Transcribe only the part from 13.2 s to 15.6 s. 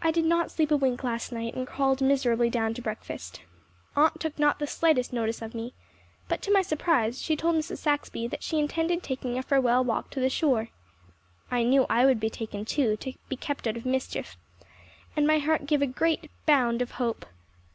be kept out of mischief, and my